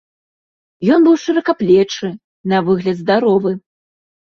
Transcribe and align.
Ён 0.95 0.99
быў 1.07 1.15
шыракаплечы, 1.25 2.11
на 2.55 2.65
выгляд 2.71 2.97
здаровы. 3.05 3.57